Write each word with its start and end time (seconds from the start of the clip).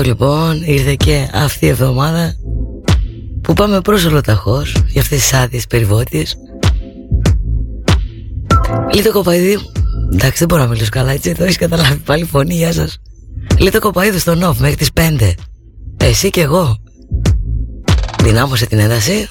λοιπόν 0.00 0.62
ήρθε 0.64 0.94
και 0.94 1.28
αυτή 1.32 1.66
η 1.66 1.68
εβδομάδα 1.68 2.34
που 3.42 3.52
πάμε 3.52 3.80
προς 3.80 4.04
ολοταχώς 4.04 4.84
για 4.86 5.00
αυτές 5.00 5.18
τις 5.18 5.32
άδειες 5.32 5.66
περιβότιες 5.66 6.36
Λίτο 8.94 9.12
κοπαίδι 9.12 9.58
Εντάξει 10.12 10.38
δεν 10.38 10.48
μπορώ 10.48 10.62
να 10.62 10.68
μιλήσω 10.68 10.88
καλά 10.90 11.12
έτσι 11.12 11.34
Το 11.34 11.44
έχεις 11.44 11.56
καταλάβει 11.56 11.96
πάλι 11.96 12.24
φωνή 12.24 12.54
Γεια 12.54 12.72
σας. 12.72 12.98
Λίτο 13.58 13.78
κοπαίδι 13.78 14.18
στον 14.18 14.44
off 14.44 14.56
μέχρι 14.56 14.76
τις 14.76 14.90
5 14.94 15.32
Εσύ 15.96 16.30
και 16.30 16.40
εγώ. 16.40 16.76
Δυνάμωσε 18.22 18.66
την 18.66 18.78
ένταση. 18.78 19.28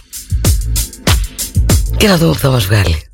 Και 1.97 2.07
να 2.07 2.17
δούμε 2.17 2.31
που 2.31 2.37
θα 2.37 2.49
μας 2.49 2.65
βγάλει 2.65 3.10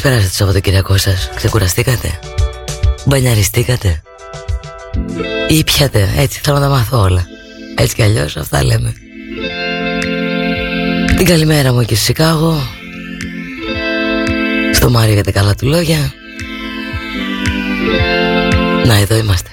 πώς 0.00 0.08
περάσατε 0.08 0.30
το 0.30 0.36
Σαββατοκυριακό 0.36 0.96
σας, 0.96 1.30
ξεκουραστήκατε, 1.34 2.18
μπανιαριστήκατε; 3.04 4.02
Ή 5.48 5.64
πιάτε, 5.64 6.08
έτσι 6.16 6.40
θέλω 6.42 6.58
να 6.58 6.62
τα 6.62 6.68
μάθω 6.68 7.00
όλα. 7.00 7.26
Έτσι 7.74 7.94
κι 7.94 8.02
αλλιώς 8.02 8.36
αυτά 8.36 8.64
λέμε. 8.64 8.94
Την 11.16 11.26
καλημέρα 11.26 11.72
μου 11.72 11.80
εκεί 11.80 11.94
στο 11.94 12.04
Σικάγο, 12.04 12.62
στο 14.72 14.90
Μάριο 14.90 15.14
για 15.14 15.24
τα 15.24 15.30
καλά 15.30 15.54
του 15.54 15.66
λόγια. 15.66 16.12
Να, 18.86 18.94
εδώ 18.94 19.16
είμαστε. 19.16 19.49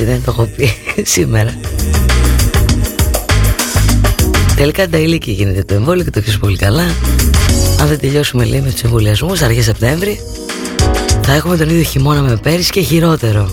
Έτσι 0.00 0.12
δεν 0.12 0.24
το 0.24 0.30
έχω 0.30 0.48
πει 0.56 0.72
σήμερα. 1.14 1.54
Τελικά 4.56 4.88
τα 4.88 4.98
ηλίκη 4.98 5.30
γίνεται 5.30 5.62
το 5.62 5.74
εμβόλιο 5.74 6.04
και 6.04 6.10
το 6.10 6.20
ξέρεις 6.20 6.38
πολύ 6.38 6.56
καλά. 6.56 6.82
Αν 7.80 7.88
δεν 7.88 7.98
τελειώσουμε 7.98 8.44
λίγο 8.44 8.64
με 8.64 8.70
τους 8.70 8.82
εμβολιασμούς 8.82 9.42
αρχές 9.42 9.64
Σεπτέμβρη 9.64 10.20
Θα 11.22 11.32
έχουμε 11.32 11.56
τον 11.56 11.68
ίδιο 11.68 11.82
χειμώνα 11.82 12.20
με 12.20 12.36
πέρυσι 12.36 12.70
και 12.70 12.80
χειρότερο. 12.80 13.50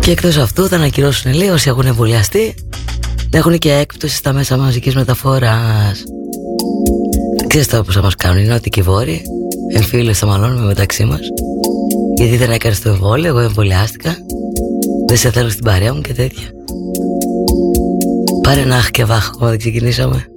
Και 0.00 0.10
εκτός 0.10 0.36
αυτού 0.36 0.68
θα 0.68 0.76
ανακοινώσουν 0.76 1.34
λίγο 1.34 1.52
όσοι 1.52 1.68
έχουν 1.68 1.86
εμβολιαστεί 1.86 2.54
να 3.30 3.38
έχουν 3.38 3.58
και 3.58 3.72
έκπτωση 3.72 4.16
στα 4.16 4.32
μέσα 4.32 4.56
μαζικής 4.56 4.94
μεταφοράς. 4.94 6.04
Ξέρεις 7.46 7.66
τώρα 7.66 7.82
πώς 7.82 7.94
θα 7.94 8.02
μας 8.02 8.14
κάνουν, 8.14 8.44
είναι 8.44 8.54
ότι 8.54 8.70
και 8.70 8.80
οι 8.80 8.82
βόρειοι 8.82 9.22
εμφύλες 9.74 10.18
θα 10.18 10.26
μαλώνουμε 10.26 10.66
μεταξύ 10.66 11.04
μας 11.04 11.20
γιατί 12.16 12.36
δεν 12.36 12.50
έκανες 12.50 12.80
το 12.80 12.88
εμβόλιο, 12.88 13.28
εγώ 13.28 13.38
εμβολιάστηκα. 13.38 14.16
Δεν 15.06 15.16
σε 15.16 15.30
θέλω 15.30 15.48
στην 15.48 15.64
παρέα 15.64 15.94
μου 15.94 16.00
και 16.00 16.14
τέτοια. 16.14 16.48
Πάρε 18.42 18.60
ένα 18.60 18.76
αχ 18.76 18.90
και 18.90 19.04
βάχ, 19.04 19.28
ακόμα 19.28 19.50
δεν 19.50 19.58
ξεκινήσαμε 19.58 20.33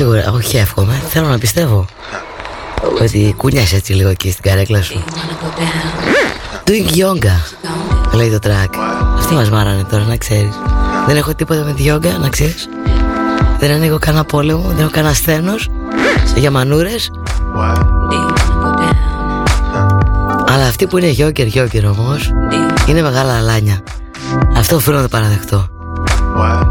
Σίγουρα, 0.00 0.30
όχι 0.32 0.56
εύχομαι. 0.56 1.02
Θέλω 1.08 1.28
να 1.28 1.38
πιστεύω 1.38 1.84
ότι 3.00 3.34
κουνιάσαι 3.36 3.76
έτσι 3.76 3.92
λίγο 3.92 4.08
εκεί 4.08 4.30
στην 4.30 4.42
καρέκλα 4.42 4.82
σου. 4.82 5.04
Doing 6.64 6.96
yoga, 6.96 7.34
λέει 8.14 8.30
το 8.30 8.38
track. 8.42 8.74
Αυτή 9.18 9.34
μας 9.34 9.50
μάρανε 9.50 9.84
τώρα, 9.90 10.04
να 10.04 10.16
ξέρεις. 10.16 10.54
Δεν 11.06 11.16
έχω 11.16 11.34
τίποτα 11.34 11.64
με 11.64 11.72
τη 11.72 11.84
yoga, 11.86 12.20
να 12.20 12.28
ξέρεις. 12.28 12.68
Δεν 13.58 13.70
ανοίγω 13.70 13.98
κανένα 13.98 14.24
πόλεμο, 14.24 14.68
δεν 14.68 14.80
έχω 14.80 14.90
κανένα 14.90 15.14
σθένος 15.14 15.68
για 16.34 16.50
μανούρες. 16.50 17.10
Αλλά 20.46 20.66
αυτοί 20.66 20.86
που 20.86 20.98
είναι 20.98 21.08
γιόκερ, 21.08 21.46
γιόκερ 21.46 21.86
όμως, 21.86 22.30
είναι 22.86 23.02
μεγάλα 23.02 23.36
αλάνια. 23.36 23.80
Αυτό 24.56 24.76
οφείλω 24.76 24.96
να 24.96 25.02
το 25.02 25.08
παραδεχτώ. 25.08 25.68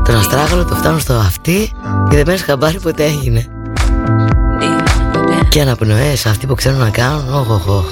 Τον 0.05 0.15
αστράγαλο 0.15 0.65
το 0.65 0.75
φτάνω 0.75 0.99
στο 0.99 1.13
αυτή 1.13 1.71
και 2.09 2.15
δεν 2.15 2.25
παίρνει 2.25 2.39
χαμπάρι 2.39 2.79
ποτέ 2.79 3.03
έγινε. 3.03 3.45
Και 5.49 5.61
αναπνοές, 5.61 6.25
αυτοί 6.25 6.45
που 6.45 6.55
ξέρουν 6.55 6.79
να 6.79 6.89
κάνουν, 6.89 7.33
οχοχο. 7.33 7.83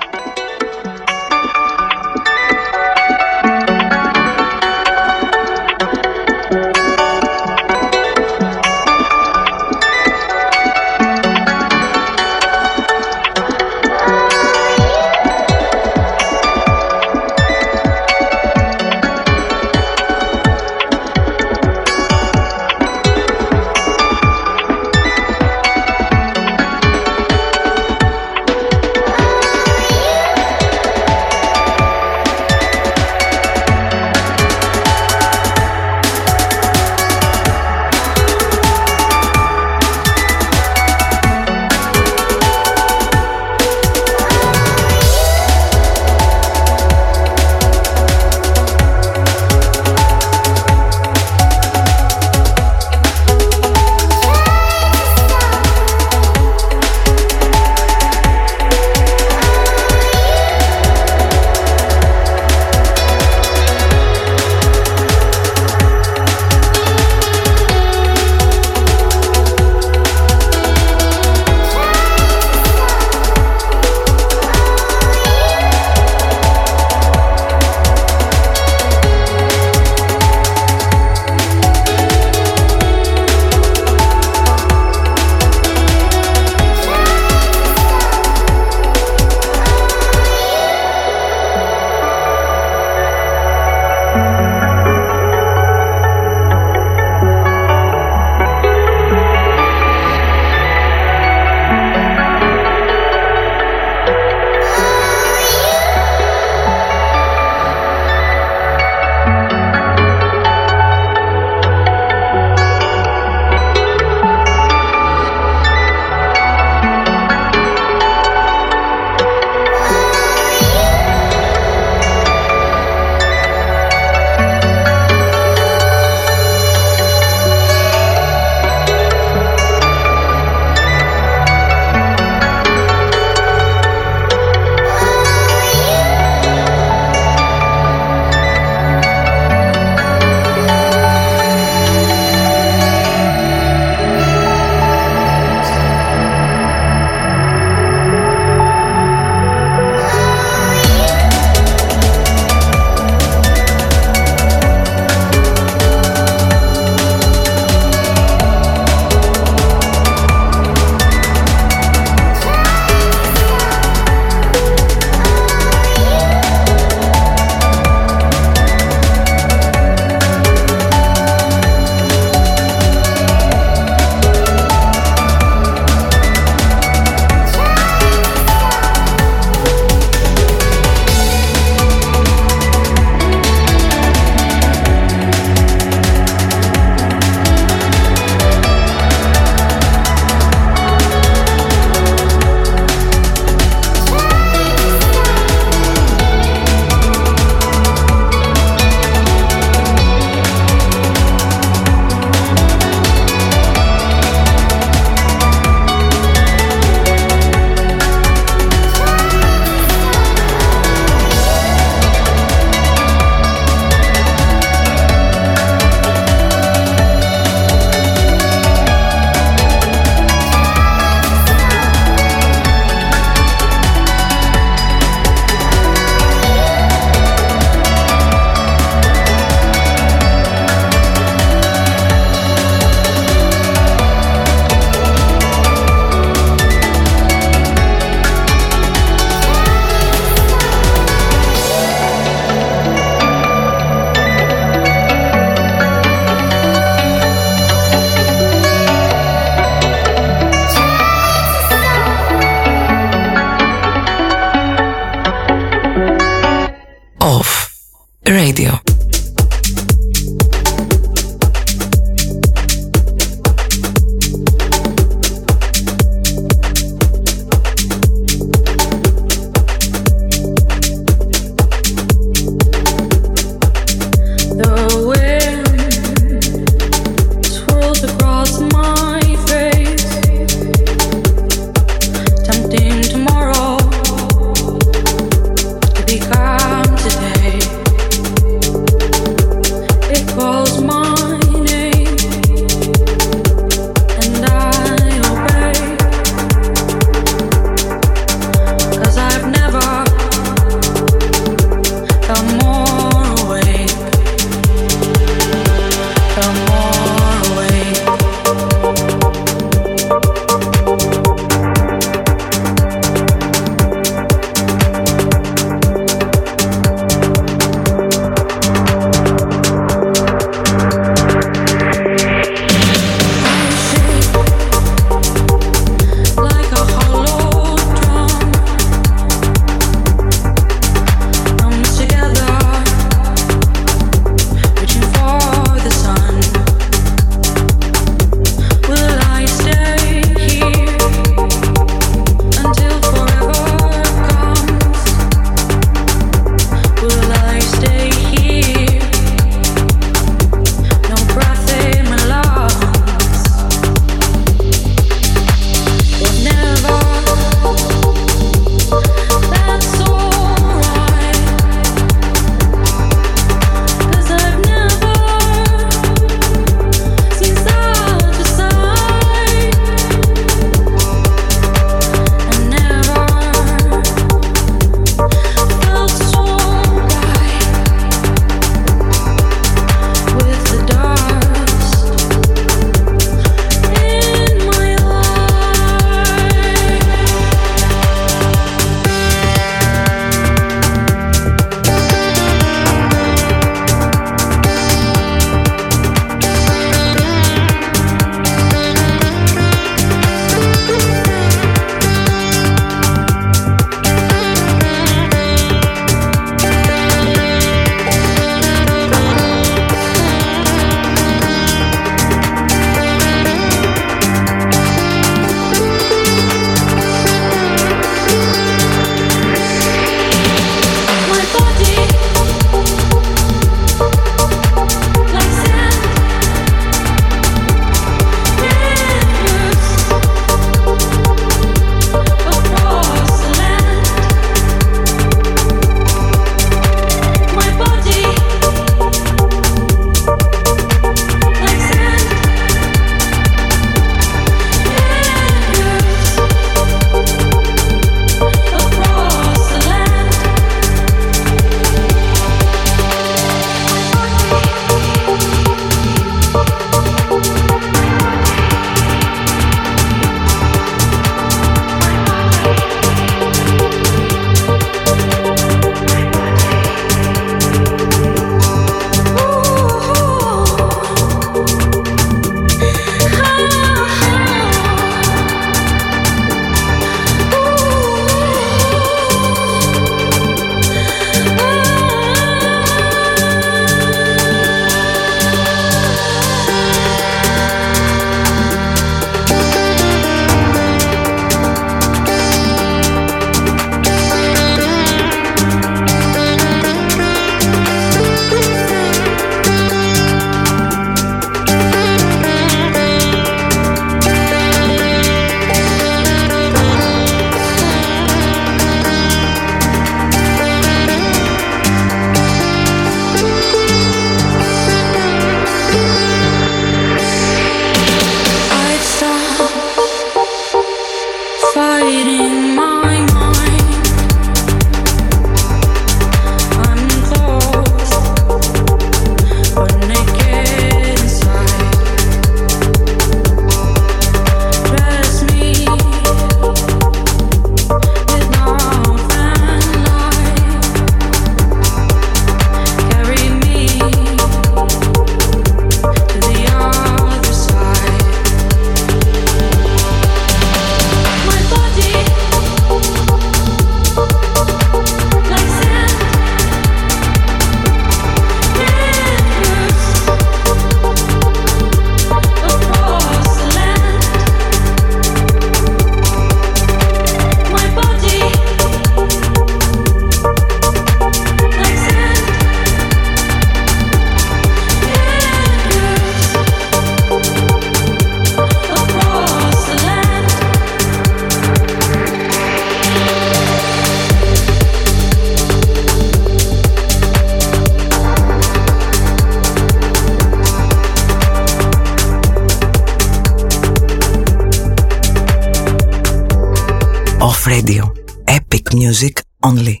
Only. 599.71 600.00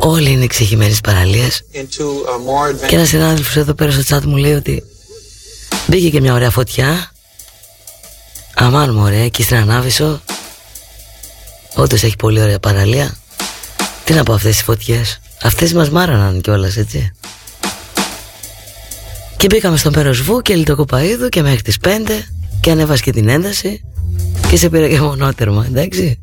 Όλοι 0.00 0.30
είναι 0.30 0.44
εξηγημένες 0.44 1.00
παραλίες. 1.00 1.62
into 1.72 1.78
a 1.78 2.38
more 2.48 2.84
advanced. 2.84 2.88
Και 2.88 2.94
ένας 2.94 3.08
συνάδελφος 3.08 3.56
εδώ 3.56 3.74
πέρα 3.74 3.90
στο 3.90 4.16
chat 4.16 4.22
μου 4.22 4.36
λέει 4.36 4.52
ότι 4.52 4.82
μπήκε 5.86 6.10
και 6.10 6.20
μια 6.20 6.34
ωραία 6.34 6.50
φωτιά. 6.50 7.12
Αμάν 8.54 8.94
μου 8.94 9.02
ωραία, 9.02 9.22
εκεί 9.22 9.42
στην 9.42 9.56
Ανάβησο. 9.56 10.22
Όντως 11.74 12.02
έχει 12.02 12.16
πολύ 12.16 12.40
ωραία 12.40 12.58
παραλία. 12.58 13.16
Τι 14.04 14.12
να 14.12 14.22
πω 14.22 14.32
αυτές 14.32 14.52
τις 14.52 14.62
φωτιές. 14.62 15.20
Αυτές 15.42 15.72
μας 15.72 15.90
μάραναν 15.90 16.40
κιόλας 16.40 16.76
έτσι. 16.76 17.12
Και 19.36 19.46
μπήκαμε 19.46 19.76
στον 19.76 19.92
Περοσβού 19.92 20.40
και 20.42 20.54
Λιτοκοπαίδου 20.54 21.28
και 21.28 21.42
μέχρι 21.42 21.62
τις 21.62 21.76
5 21.84 22.24
και 22.60 22.70
ανέβασε 22.70 23.02
και 23.02 23.12
την 23.12 23.28
ένταση 23.28 23.84
και 24.48 24.56
σε 24.56 24.68
πήρε 24.68 24.88
και 24.88 25.00
μονότερμα, 25.00 25.64
εντάξει. 25.68 26.20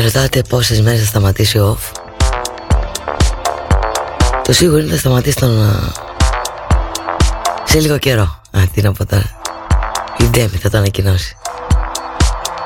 Με 0.00 0.06
ρωτάτε 0.06 0.42
πόσες 0.48 0.80
μέρες 0.80 1.00
θα 1.00 1.06
σταματήσει 1.06 1.58
ο 1.58 1.78
off. 1.78 2.00
Το 4.42 4.52
σίγουρο 4.52 4.78
είναι 4.78 4.90
θα 4.90 4.98
σταματήσει 4.98 5.36
τον 5.36 5.82
Σε 7.64 7.80
λίγο 7.80 7.98
καιρό. 7.98 8.40
Α, 8.50 8.60
τι 8.74 8.82
να 8.82 8.92
πω 8.92 9.06
τώρα. 9.06 9.30
Η 10.18 10.24
Ντέμι 10.24 10.56
θα 10.62 10.70
το 10.70 10.78
ανακοινώσει. 10.78 11.36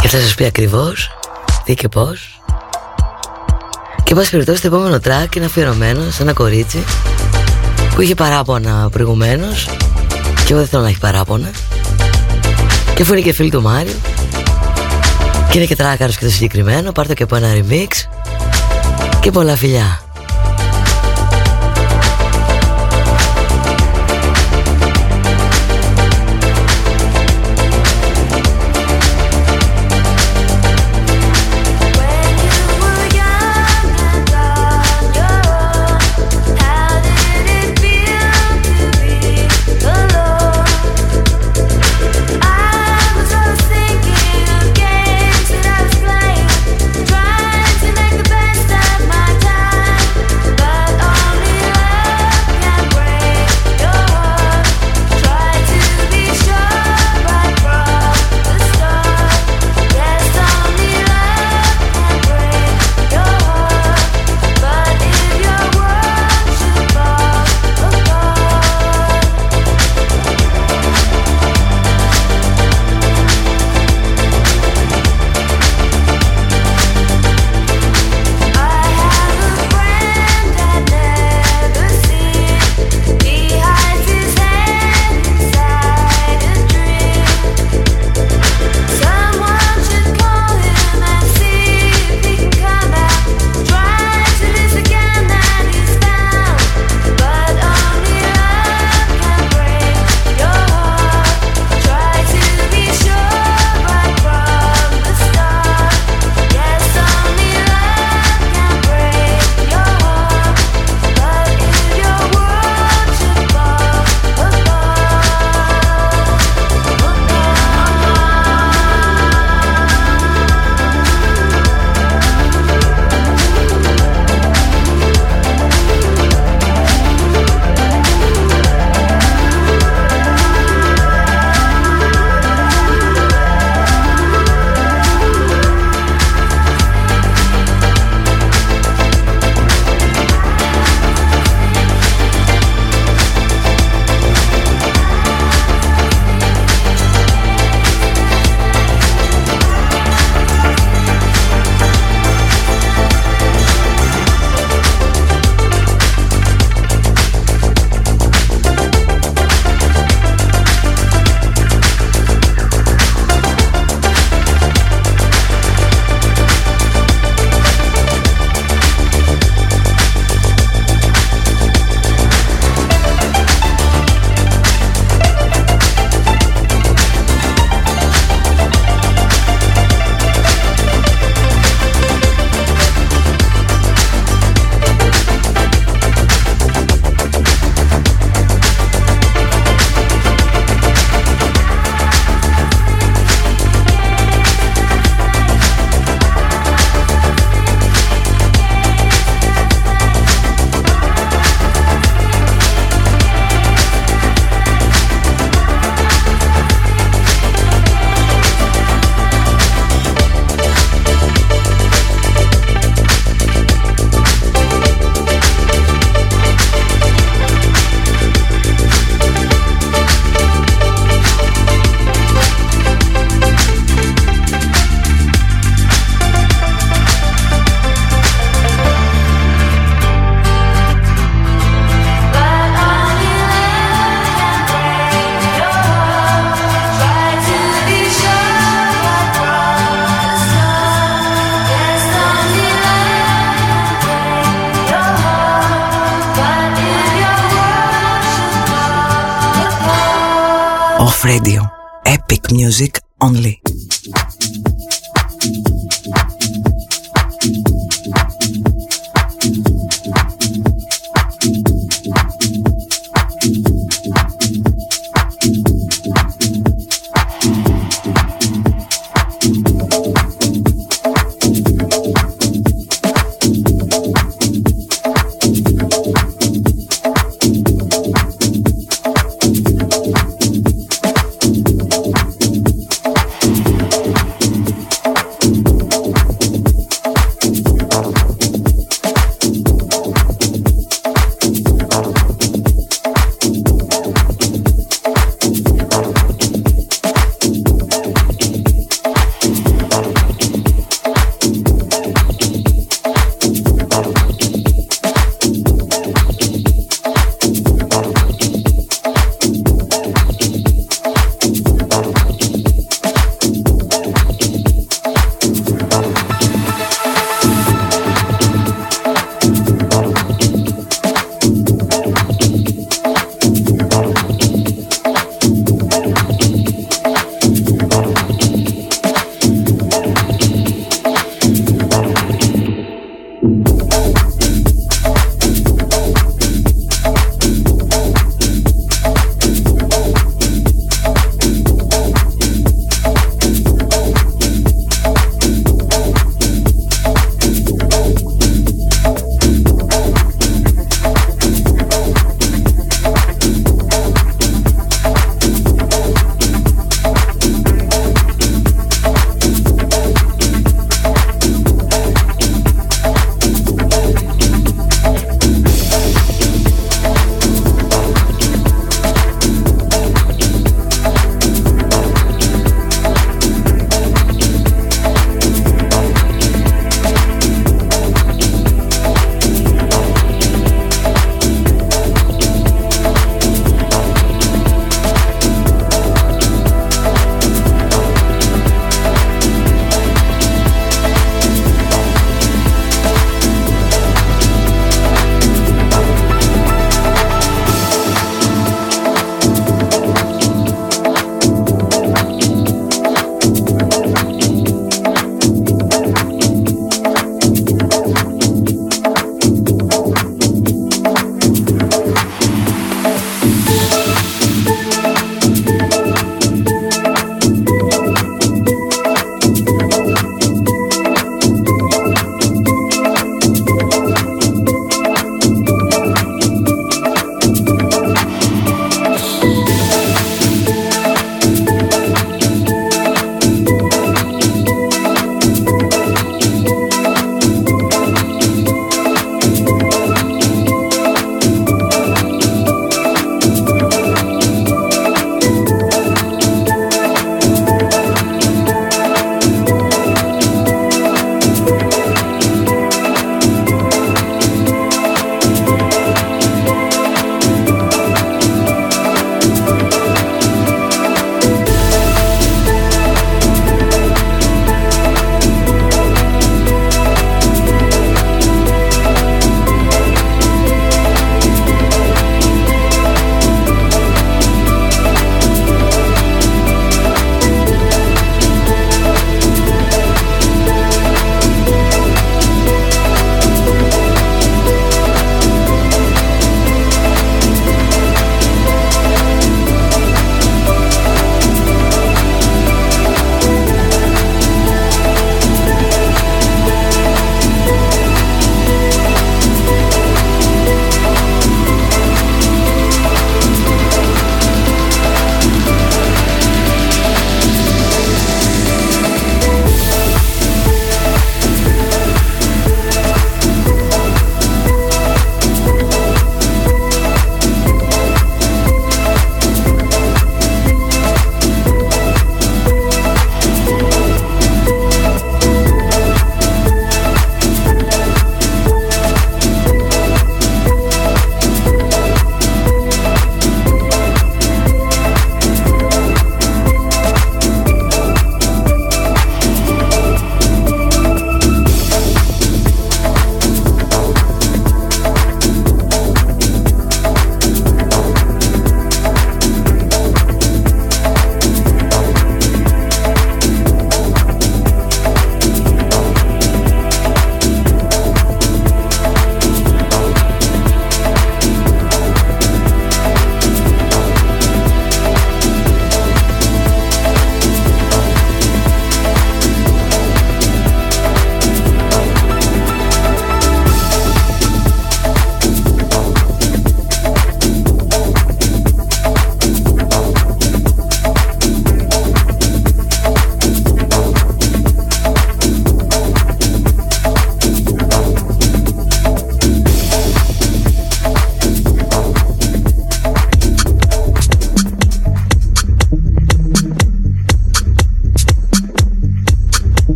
Και 0.00 0.08
θα 0.08 0.18
σας 0.18 0.34
πει 0.34 0.44
ακριβώς 0.44 1.18
Τι 1.64 1.74
και 1.74 1.88
πώς. 1.88 2.42
Και 4.02 4.14
πάση 4.14 4.30
περιπτώσει 4.30 4.60
το 4.60 4.66
επόμενο 4.66 4.96
track 4.96 5.36
είναι 5.36 5.44
αφιερωμένο 5.44 6.10
σε 6.10 6.22
ένα 6.22 6.32
κορίτσι 6.32 6.84
Που 7.94 8.00
είχε 8.00 8.14
παράπονα 8.14 8.88
προηγουμένως 8.90 9.68
Και 10.44 10.52
εγώ 10.52 10.58
δεν 10.58 10.68
θέλω 10.68 10.82
να 10.82 10.88
έχει 10.88 10.98
παράπονα. 10.98 11.50
Και 12.94 13.02
αφού 13.02 13.12
είναι 13.12 13.22
και 13.22 13.32
φίλη 13.32 13.50
του 13.50 13.62
Μάριου 13.62 13.94
και 15.50 15.58
είναι 15.58 15.66
και 15.66 15.76
τράκαρος 15.76 16.16
και 16.16 16.24
το 16.24 16.30
συγκεκριμένο 16.30 16.92
Πάρ' 16.92 17.06
το 17.06 17.14
και 17.14 17.22
από 17.22 17.36
ένα 17.36 17.48
remix 17.54 17.86
Και 19.20 19.30
πολλά 19.30 19.56
φιλιά 19.56 20.07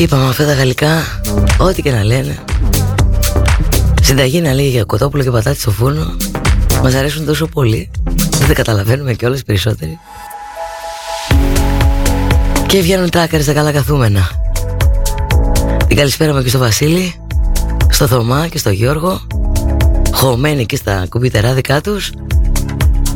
Είπαμε 0.00 0.28
αυτά 0.28 0.46
τα 0.46 0.52
γαλλικά, 0.52 1.20
ό,τι 1.58 1.82
και 1.82 1.90
να 1.90 2.04
λένε. 2.04 2.38
Συνταγή 4.02 4.40
να 4.40 4.52
λέει 4.52 4.68
για 4.68 4.84
κοτόπουλο 4.84 5.22
και 5.22 5.30
πατάτι 5.30 5.60
στο 5.60 5.70
φούρνο. 5.70 6.16
Μας 6.82 6.94
αρέσουν 6.94 7.24
τόσο 7.24 7.46
πολύ. 7.46 7.90
Δεν 8.46 8.54
καταλαβαίνουμε 8.54 9.12
και 9.12 9.26
όλες 9.26 9.42
περισσότεροι. 9.42 9.98
Και 12.66 12.80
βγαίνουν 12.80 13.10
τράκαρες 13.10 13.44
στα 13.44 13.54
καλά 13.54 13.72
καθούμενα. 13.72 14.30
Την 15.86 15.96
καλησπέρα 15.96 16.34
μου 16.34 16.42
και 16.42 16.48
στο 16.48 16.58
Βασίλη, 16.58 17.14
στο 17.88 18.06
Θωμά 18.06 18.46
και 18.48 18.58
στο 18.58 18.70
Γιώργο. 18.70 19.20
Χωμένοι 20.12 20.60
εκεί 20.60 20.76
στα 20.76 21.06
κουμπίτερά 21.08 21.54
δικά 21.54 21.80
τους. 21.80 22.12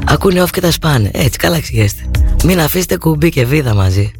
Ακούνε 0.07 0.43
off 0.43 0.51
και 0.51 0.61
τα 0.61 0.71
σπάνε. 0.71 1.11
Έτσι, 1.13 1.39
καλά 1.39 1.61
ξηγέστε. 1.61 2.03
Μην 2.45 2.61
αφήσετε 2.61 2.97
κουμπί 2.97 3.29
και 3.29 3.45
βίδα 3.45 3.75
μαζί. 3.75 4.13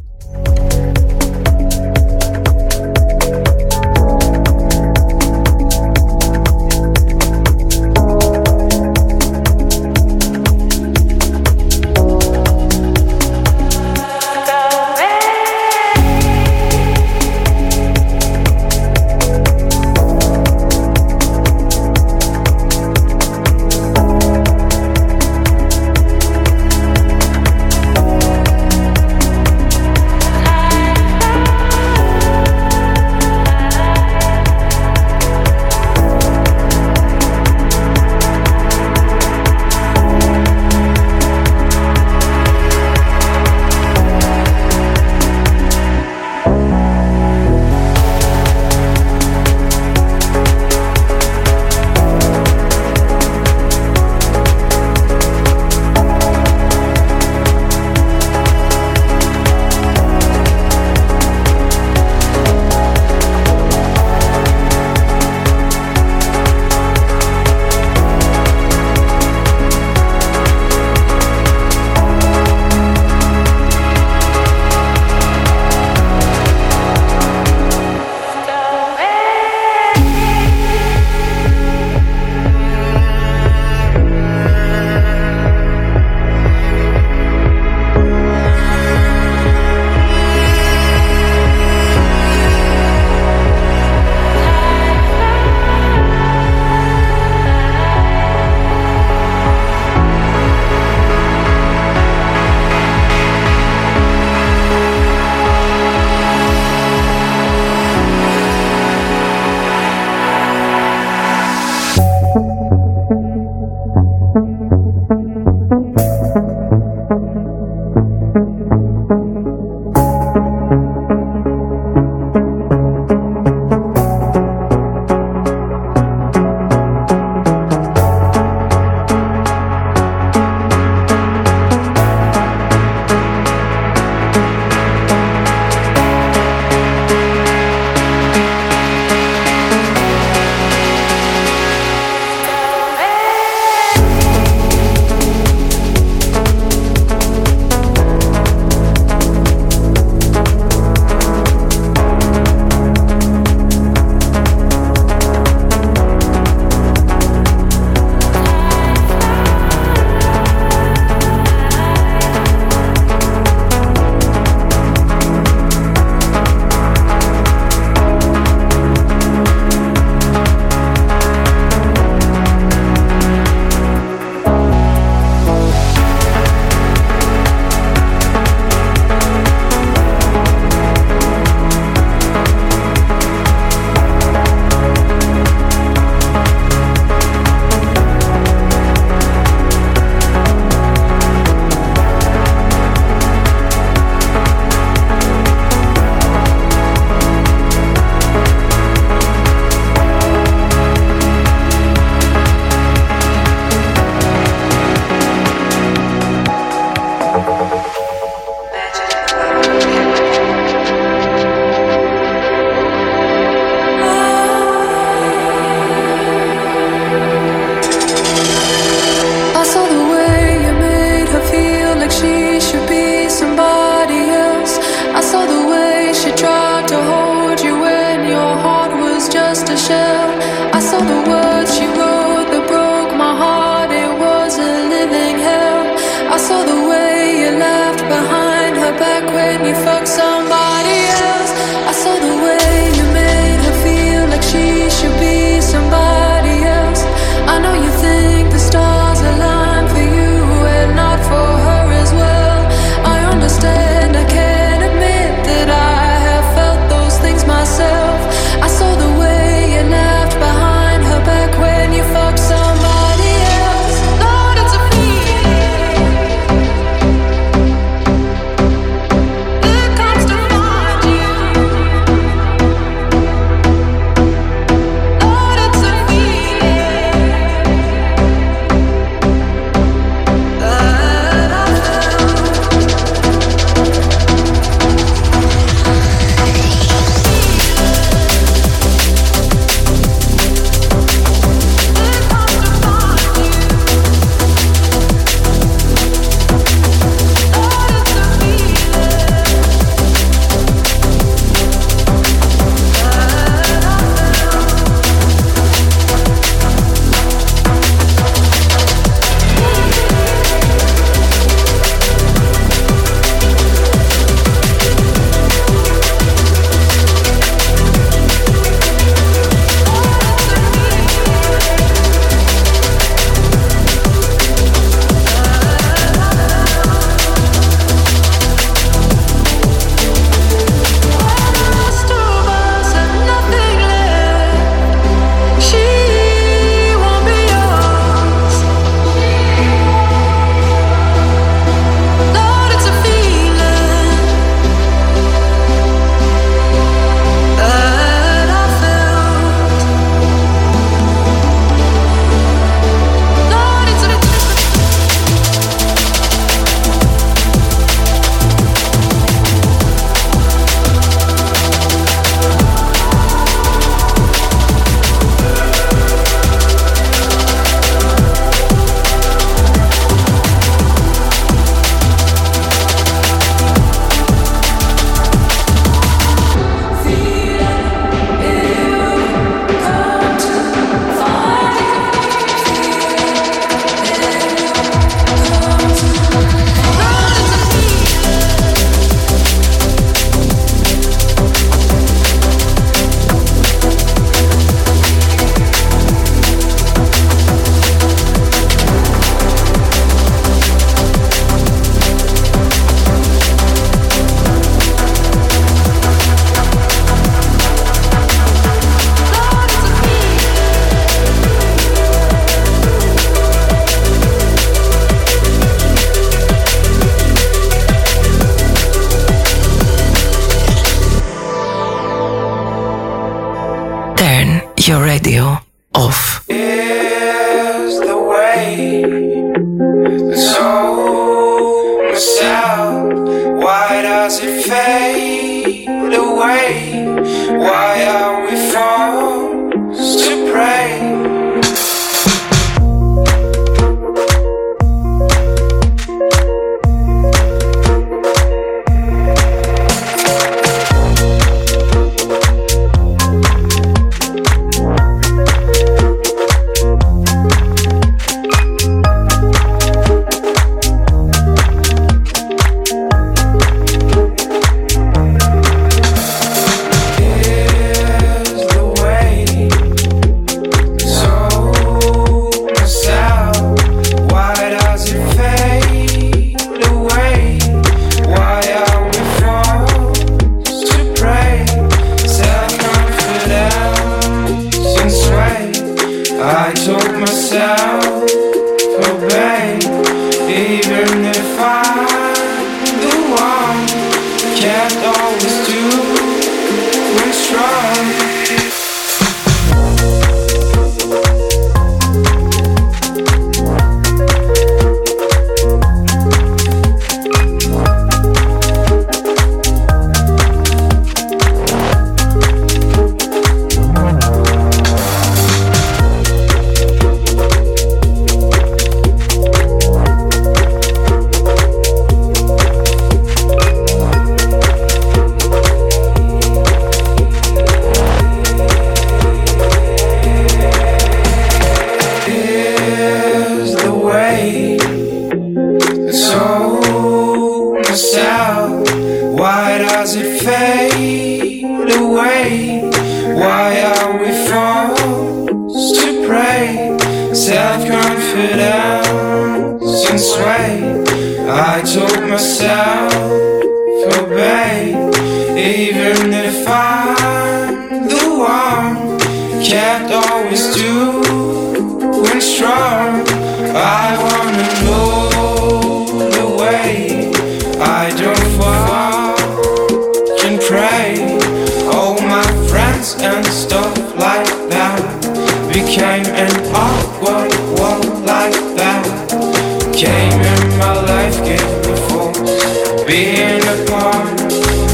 Being 583.05 583.61
apart, 583.61 584.49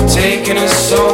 taking 0.10 0.58
a 0.58 0.68
soul 0.68 1.11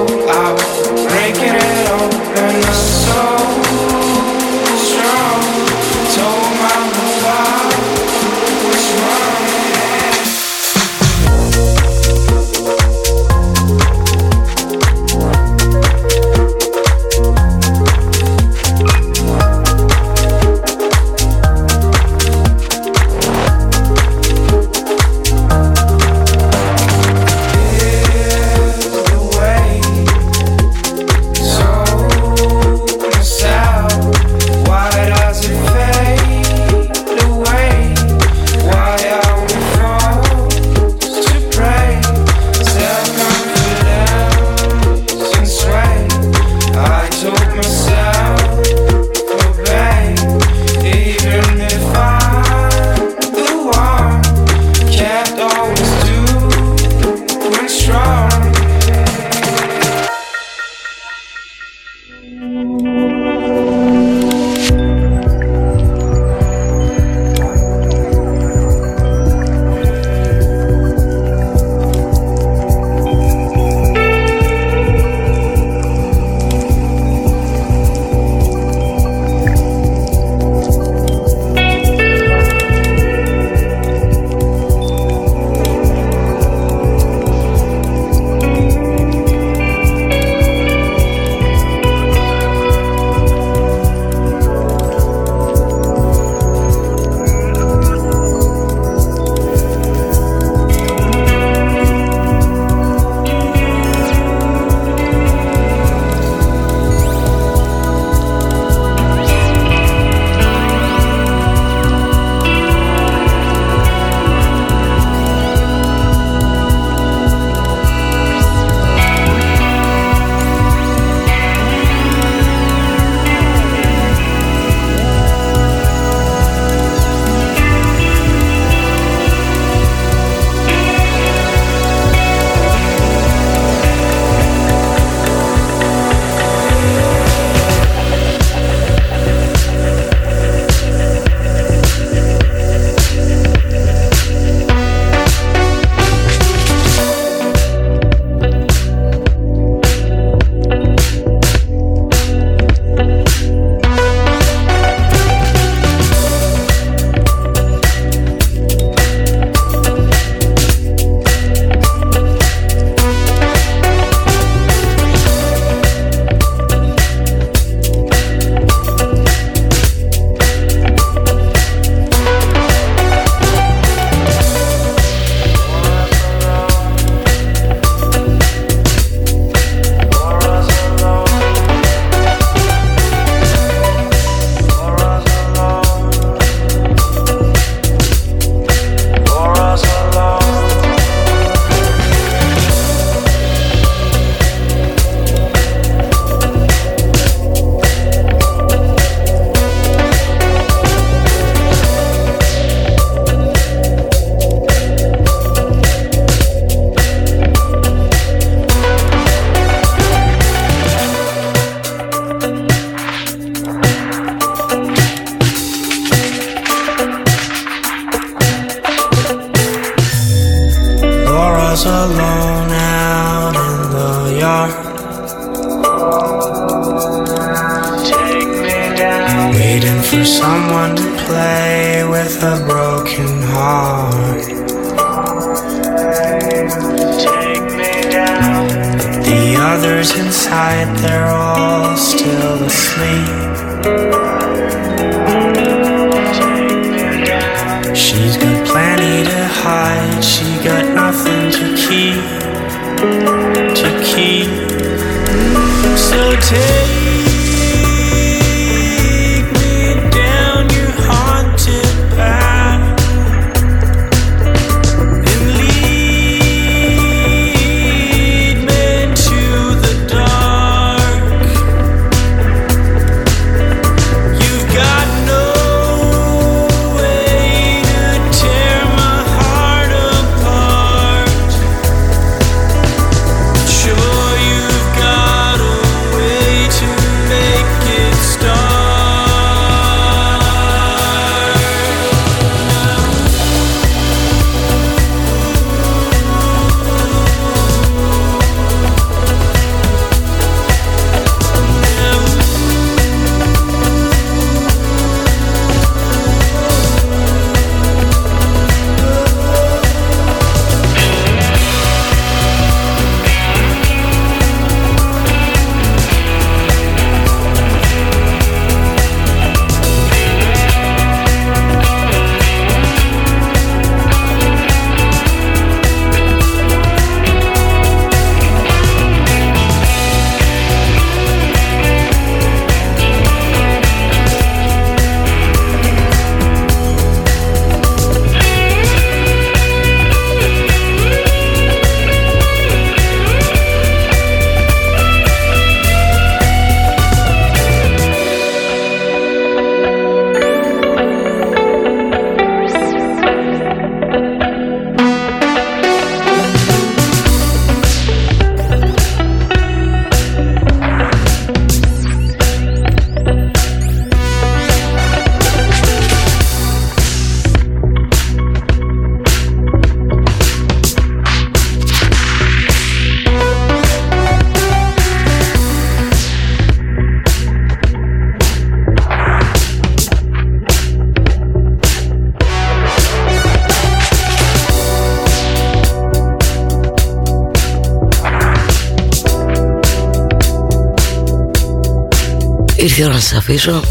Ήρθε 392.97 393.09
η 393.09 393.13
ώρα 393.13 393.21
να 393.21 393.27
σας 393.27 393.37
αφήσω. 393.37 393.81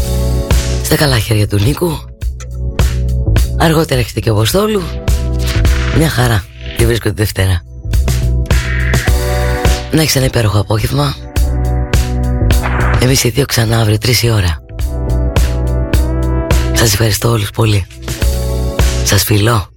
Στα 0.83 0.95
καλά 0.95 1.19
χέρια 1.19 1.47
του 1.47 1.59
Νίκου. 1.59 1.99
Αργότερα 3.57 3.99
έχετε 3.99 4.19
και 4.19 4.29
ο 4.29 4.33
Αποστόλου. 4.33 4.81
Μια 5.97 6.09
χαρά. 6.09 6.43
Και 6.77 6.85
βρίσκω 6.85 7.09
τη 7.09 7.15
Δευτέρα. 7.15 7.63
Να 9.91 10.01
έχεις 10.01 10.15
ένα 10.15 10.25
υπέροχο 10.25 10.59
απόγευμα. 10.59 11.15
Εμείς 13.01 13.23
οι 13.23 13.29
δύο 13.29 13.45
ξανά 13.45 13.79
αύριο 13.79 13.97
τρεις 13.97 14.23
η 14.23 14.31
ώρα. 14.31 14.63
Σας 16.73 16.93
ευχαριστώ 16.93 17.29
όλους 17.29 17.49
πολύ. 17.49 17.87
Σας 19.03 19.23
φιλώ 19.23 19.76